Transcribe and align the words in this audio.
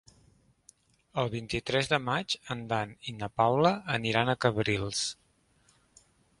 El 1.23 1.29
vint-i-tres 1.33 1.89
de 1.91 1.99
maig 2.07 2.37
en 2.57 2.65
Dan 2.73 2.97
i 3.13 3.15
na 3.21 3.31
Paula 3.43 3.75
aniran 3.99 4.33
a 4.35 4.39
Cabrils. 4.47 5.07